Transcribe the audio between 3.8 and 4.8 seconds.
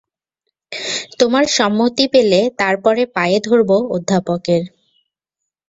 অধ্যাপকের।